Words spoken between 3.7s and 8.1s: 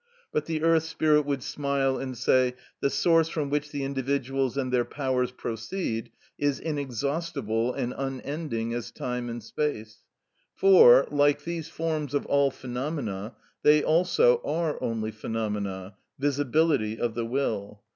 individuals and their powers proceed is inexhaustible and